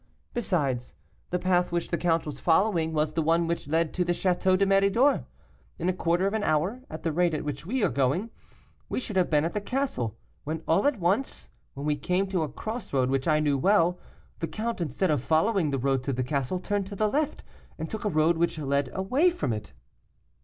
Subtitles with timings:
[0.33, 0.95] Besides,
[1.29, 4.57] the path which the count was following was the one which led to the Château
[4.57, 5.25] de Méridor.
[5.77, 8.31] In a quarter of an hour, at the rate at which we are going,
[8.89, 12.41] we should have been at the castle, when all at once, when we came to
[12.41, 13.99] a cross road which I knew well,
[14.39, 17.43] the count, instead of following the road to the castle, turned to the left,
[17.77, 19.71] and took a road which led away from it.